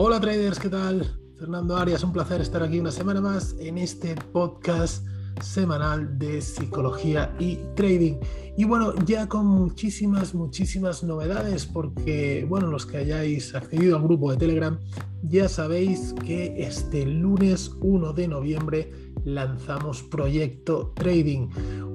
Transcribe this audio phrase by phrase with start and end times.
[0.00, 1.18] Hola traders, ¿qué tal?
[1.40, 5.04] Fernando Arias, un placer estar aquí una semana más en este podcast
[5.42, 8.14] semanal de psicología y trading.
[8.56, 14.30] Y bueno, ya con muchísimas, muchísimas novedades, porque bueno, los que hayáis accedido al grupo
[14.30, 14.78] de Telegram,
[15.24, 18.92] ya sabéis que este lunes 1 de noviembre
[19.24, 21.48] lanzamos Proyecto Trading,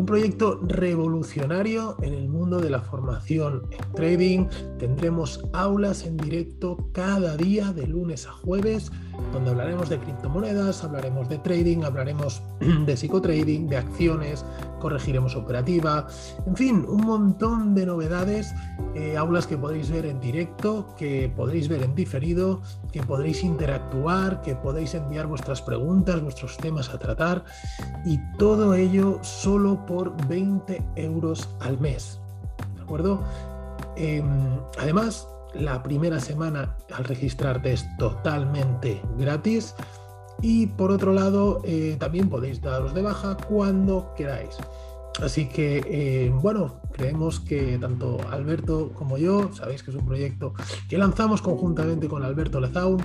[0.00, 4.46] un proyecto revolucionario en el mundo de la formación en trading.
[4.78, 8.90] Tendremos aulas en directo cada día de lunes a jueves,
[9.30, 12.42] donde hablaremos de criptomonedas, hablaremos de trading, hablaremos
[12.86, 14.42] de psicotrading, de acciones,
[14.80, 16.08] corregiremos operativa,
[16.46, 18.52] en fin, un montón de novedades,
[18.96, 24.42] eh, aulas que podréis ver en directo, que podréis ver en diferido, que podréis interactuar,
[24.42, 27.44] que podéis enviar vuestras preguntas, vuestros temas a tratar
[28.04, 32.18] y todo ello solo por 20 euros al mes.
[32.74, 33.22] ¿De acuerdo?
[33.96, 39.74] Em, además, la primera semana al registrarte es totalmente gratis
[40.42, 44.56] y por otro lado eh, también podéis daros de baja cuando queráis.
[45.22, 50.54] Así que, eh, bueno, creemos que tanto Alberto como yo, sabéis que es un proyecto
[50.88, 53.02] que lanzamos conjuntamente con Alberto Lezaun,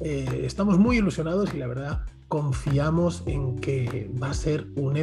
[0.00, 4.96] eh, estamos muy ilusionados y la verdad confiamos en que va a ser un,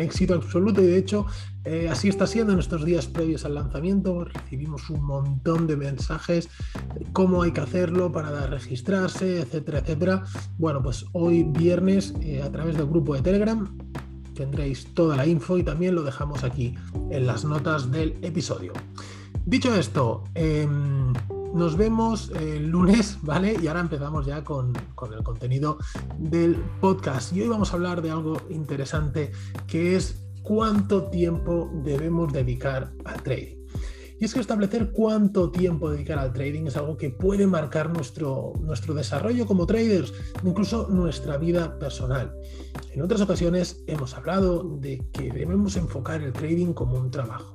[0.00, 1.26] éxito absoluto y de hecho
[1.64, 4.24] eh, así está siendo en estos días previos al lanzamiento.
[4.24, 6.48] Recibimos un montón de mensajes
[6.94, 10.24] de cómo hay que hacerlo para registrarse, etcétera, etcétera.
[10.58, 13.76] Bueno, pues hoy viernes eh, a través del grupo de Telegram
[14.34, 16.74] tendréis toda la info y también lo dejamos aquí
[17.10, 18.72] en las notas del episodio.
[19.46, 21.12] Dicho esto, em,
[21.54, 23.56] nos vemos el lunes, ¿vale?
[23.62, 24.72] Y ahora empezamos ya con,
[25.12, 25.78] el contenido
[26.18, 27.32] del podcast.
[27.32, 29.32] Y hoy vamos a hablar de algo interesante
[29.66, 33.56] que es cuánto tiempo debemos dedicar al trading.
[34.18, 38.54] Y es que establecer cuánto tiempo dedicar al trading es algo que puede marcar nuestro,
[38.60, 42.32] nuestro desarrollo como traders, incluso nuestra vida personal.
[42.92, 47.52] En otras ocasiones hemos hablado de que debemos enfocar el trading como un trabajo.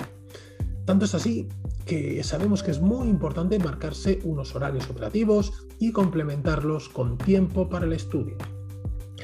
[0.91, 1.47] Tanto es así
[1.85, 7.85] que sabemos que es muy importante marcarse unos horarios operativos y complementarlos con tiempo para
[7.85, 8.35] el estudio.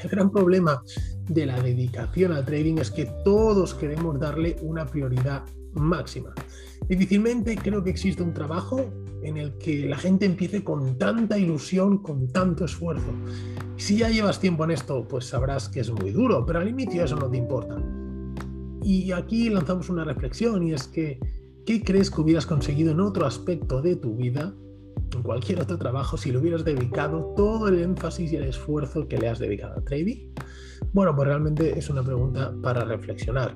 [0.02, 0.82] El gran problema
[1.28, 6.32] de la dedicación al trading es que todos queremos darle una prioridad máxima.
[6.88, 8.90] Difícilmente creo que exista un trabajo
[9.22, 13.12] en el que la gente empiece con tanta ilusión, con tanto esfuerzo.
[13.76, 17.04] Si ya llevas tiempo en esto, pues sabrás que es muy duro, pero al inicio
[17.04, 17.76] eso no te importa.
[18.82, 21.20] Y aquí lanzamos una reflexión y es que
[21.68, 24.54] ¿Qué crees que hubieras conseguido en otro aspecto de tu vida,
[25.14, 29.18] en cualquier otro trabajo, si le hubieras dedicado todo el énfasis y el esfuerzo que
[29.18, 30.32] le has dedicado a trading?
[30.94, 33.54] Bueno, pues realmente es una pregunta para reflexionar.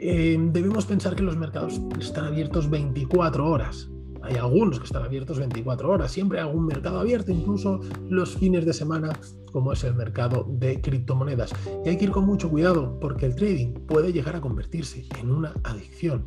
[0.00, 3.88] Eh, debemos pensar que los mercados están abiertos 24 horas.
[4.22, 6.10] Hay algunos que están abiertos 24 horas.
[6.10, 9.12] Siempre hay algún mercado abierto, incluso los fines de semana,
[9.52, 11.52] como es el mercado de criptomonedas.
[11.84, 15.30] Y hay que ir con mucho cuidado porque el trading puede llegar a convertirse en
[15.30, 16.26] una adicción.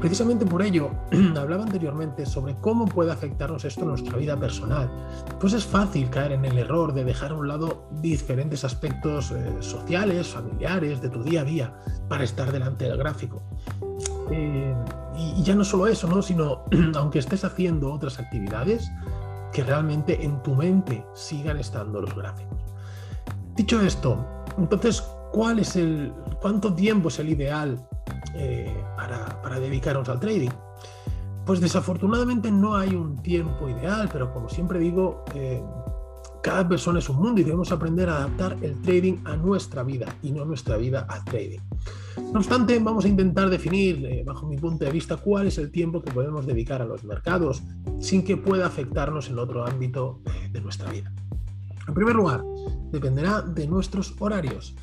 [0.00, 0.90] Precisamente por ello,
[1.36, 4.88] hablaba anteriormente sobre cómo puede afectarnos esto en nuestra vida personal.
[5.40, 9.56] Pues es fácil caer en el error de dejar a un lado diferentes aspectos eh,
[9.60, 11.74] sociales, familiares, de tu día a día,
[12.08, 13.42] para estar delante del gráfico.
[14.30, 14.74] Eh,
[15.16, 16.22] y, ya no solo eso, ¿no?
[16.22, 16.64] sino
[16.94, 18.90] aunque estés haciendo otras actividades,
[19.52, 22.58] que realmente en tu mente sigan estando los gráficos.
[23.56, 24.24] Dicho esto,
[24.56, 27.78] entonces, ¿cuál es el, ¿cuánto tiempo es el ideal
[28.34, 30.50] eh, para, dedicarnos al trading?
[31.44, 35.62] Pues desafortunadamente no hay un tiempo ideal, pero como siempre digo, eh,
[36.42, 40.14] cada persona es un mundo y debemos aprender a adaptar el trading a nuestra vida
[40.22, 41.60] y no nuestra vida al trading.
[42.32, 45.70] No obstante, vamos a intentar definir, eh, bajo mi punto de vista, cuál es el
[45.70, 47.62] tiempo que podemos dedicar a los mercados
[48.00, 50.20] sin que pueda afectarnos en otro ámbito
[50.52, 51.12] de nuestra vida.
[51.86, 52.44] En primer lugar,
[52.92, 54.76] dependerá de nuestros horarios.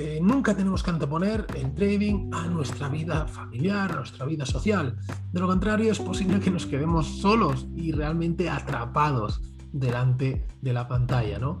[0.00, 4.96] Eh, nunca tenemos que anteponer el trading a nuestra vida familiar, a nuestra vida social.
[5.30, 9.42] De lo contrario, es posible que nos quedemos solos y realmente atrapados
[9.72, 11.38] delante de la pantalla.
[11.38, 11.60] ¿no?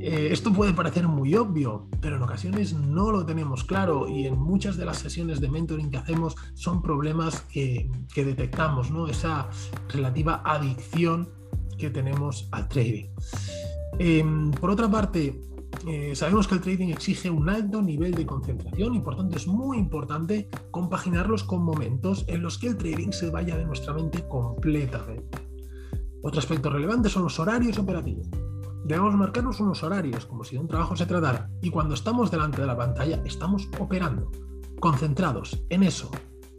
[0.00, 4.38] Eh, esto puede parecer muy obvio, pero en ocasiones no lo tenemos claro y en
[4.38, 9.08] muchas de las sesiones de mentoring que hacemos son problemas que, detectamos, ¿no?
[9.08, 9.50] esa
[9.90, 11.28] relativa adicción
[11.76, 13.10] que tenemos al trading.
[13.98, 15.38] Em, por otra parte,
[15.86, 19.46] eh, sabemos que el trading exige un alto nivel de concentración y por tanto es
[19.46, 24.26] muy importante compaginarlos con momentos en los que el trading se vaya de nuestra mente
[24.28, 25.38] completamente.
[26.22, 28.28] Otro aspecto relevante son los horarios operativos.
[28.84, 32.60] Debemos marcarnos unos horarios como si de un trabajo se tratara y cuando estamos delante
[32.60, 34.30] de la pantalla estamos operando,
[34.80, 36.10] concentrados en eso.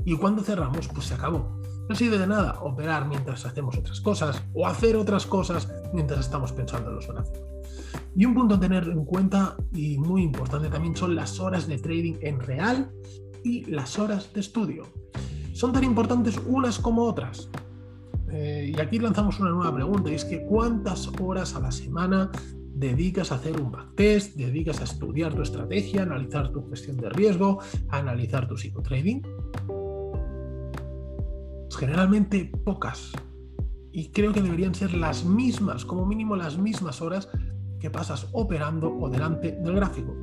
[0.05, 1.61] Y cuando cerramos, pues se acabó.
[1.87, 6.51] No sirve de nada operar mientras hacemos otras cosas o hacer otras cosas mientras estamos
[6.51, 7.41] pensando en los gráficos.
[8.15, 11.77] Y un punto a tener en cuenta y muy importante también son las horas de
[11.77, 12.91] trading en real
[13.43, 14.83] y las horas de estudio.
[15.53, 17.49] Son tan importantes unas como otras.
[18.31, 22.31] Eh, y aquí lanzamos una nueva pregunta, es que ¿cuántas horas a la semana
[22.73, 27.59] dedicas a hacer un backtest, dedicas a estudiar tu estrategia, analizar tu gestión de riesgo,
[27.89, 29.21] a analizar tu psicotrading?
[31.71, 33.11] Generalmente pocas.
[33.91, 37.29] Y creo que deberían ser las mismas, como mínimo las mismas horas
[37.79, 40.15] que pasas operando o delante del gráfico.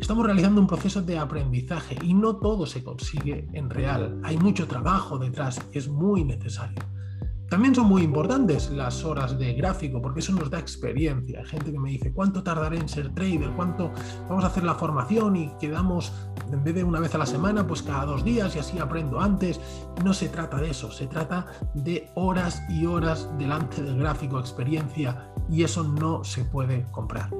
[0.00, 4.20] Estamos realizando un proceso de aprendizaje y no todo se consigue en real.
[4.22, 6.78] Hay mucho trabajo detrás es muy necesario.
[7.48, 11.40] También son muy importantes las horas de gráfico porque eso nos da experiencia.
[11.40, 13.50] Hay gente que me dice, ¿cuánto tardaré en ser trader?
[13.56, 13.90] ¿Cuánto
[14.28, 16.12] vamos a hacer la formación y quedamos
[16.52, 19.18] en vez de una vez a la semana, pues cada dos días y así aprendo
[19.18, 19.60] antes?
[20.04, 25.32] No se trata de eso, se trata de horas y horas delante del gráfico, experiencia
[25.48, 27.30] y eso no se puede comprar.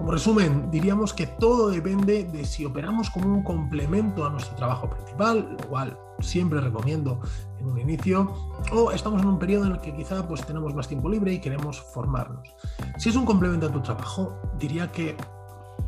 [0.00, 4.88] Como resumen, diríamos que todo depende de si operamos como un complemento a nuestro trabajo
[4.88, 7.20] principal, lo cual siempre recomiendo
[7.58, 8.32] en un inicio,
[8.72, 11.38] o estamos en un periodo en el que quizá pues, tenemos más tiempo libre y
[11.38, 12.48] queremos formarnos.
[12.96, 15.18] Si es un complemento a tu trabajo, diría que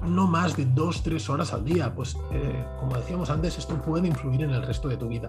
[0.06, 4.08] no más de dos, tres horas al día, pues eh, como decíamos antes, esto puede
[4.08, 5.28] influir en el resto de tu vida.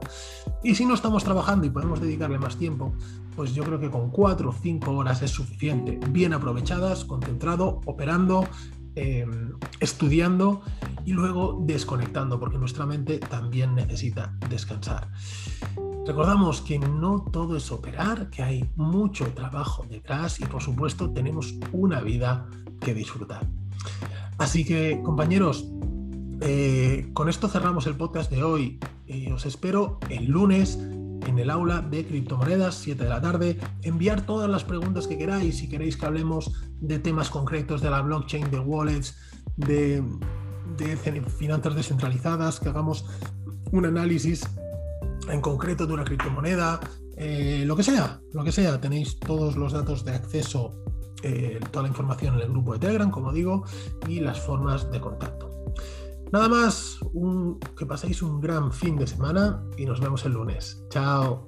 [0.64, 2.94] Y si no estamos trabajando y podemos dedicarle más tiempo,
[3.36, 8.48] pues yo creo que con cuatro o cinco horas es suficiente, bien aprovechadas, concentrado, operando,
[8.96, 10.62] em, estudiando
[11.06, 15.10] y luego desconectando, porque nuestra mente también necesita descansar.
[16.06, 21.56] Recordamos que no todo es operar, que hay mucho trabajo detrás y por supuesto tenemos
[21.72, 22.46] una vida
[22.82, 23.48] que disfrutar.
[24.38, 25.66] Así que, compañeros,
[26.42, 28.80] eh, con esto cerramos el podcast de hoy.
[29.06, 30.80] y os espero el lunes
[31.26, 33.60] en el aula de criptomonedas, 7 de la tarde.
[33.82, 35.58] Enviar todas las preguntas que queráis.
[35.58, 39.16] Si queréis que hablemos de temas concretos de la blockchain, de wallets,
[39.58, 40.04] de,
[41.38, 43.06] finanzas descentralizadas, que hagamos
[43.72, 44.48] un análisis
[45.30, 46.80] en concreto de una criptomoneda,
[47.18, 48.80] eh, lo que sea, lo que sea.
[48.80, 50.84] Tenéis todos los datos de acceso
[51.24, 53.64] eh, toda la información en el grupo de Telegram, como digo,
[54.10, 55.53] y las formas de contacto.
[56.34, 56.98] Nada más,
[57.78, 60.84] que paséis un gran fin de semana y nos vemos el lunes.
[60.90, 61.48] Chao.